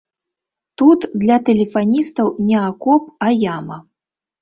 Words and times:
Тут 0.81 0.99
для 1.25 1.37
тэлефаністаў 1.51 2.35
не 2.49 2.57
акоп, 2.71 3.03
а 3.27 3.33
яма. 3.57 3.83